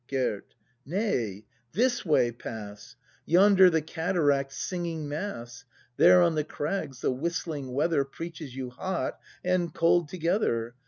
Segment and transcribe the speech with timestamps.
[0.07, 0.55] Gerd.
[0.83, 2.95] Nay, this way pass!
[3.27, 5.63] Yonder the cataract's singing Mass;
[5.97, 10.73] There on the crags the whistling weather Preaches you hot and cold together.